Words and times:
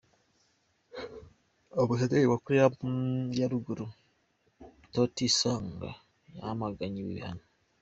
Ambasaderi 1.81 2.29
wa 2.31 2.37
Koreya 2.43 2.67
ya 3.39 3.47
ruguru 3.51 3.85
Han 4.93 5.07
Tae 5.15 5.29
Song 5.39 5.69
yamaganye 6.39 6.97
ibi 7.01 7.13
bihano. 7.17 7.43